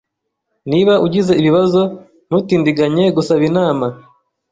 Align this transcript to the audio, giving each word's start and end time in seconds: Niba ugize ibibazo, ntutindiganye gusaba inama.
Niba 0.71 0.93
ugize 1.05 1.31
ibibazo, 1.41 1.81
ntutindiganye 2.27 3.05
gusaba 3.17 3.41
inama. 3.49 3.87